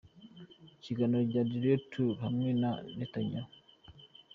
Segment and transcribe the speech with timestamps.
[0.77, 3.53] Ikiganiro The Royal Tour hamwe na Netanyahu.